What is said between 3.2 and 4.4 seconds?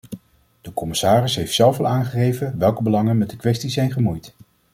de kwestie zijn gemoeid.